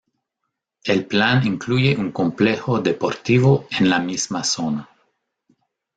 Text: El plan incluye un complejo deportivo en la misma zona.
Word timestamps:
El 0.83 1.05
plan 1.05 1.45
incluye 1.45 1.95
un 1.95 2.11
complejo 2.11 2.79
deportivo 2.79 3.67
en 3.69 3.87
la 3.87 3.99
misma 3.99 4.43
zona. 4.43 4.89